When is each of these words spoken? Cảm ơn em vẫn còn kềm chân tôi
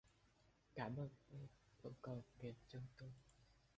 Cảm 0.75 0.95
ơn 0.95 1.09
em 1.31 1.47
vẫn 1.81 1.93
còn 2.01 2.21
kềm 2.39 2.53
chân 2.67 2.81
tôi 2.97 3.09